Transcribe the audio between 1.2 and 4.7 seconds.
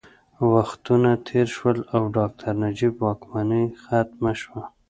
تېر شول او ډاکټر نجیب واکمني ختمه شوه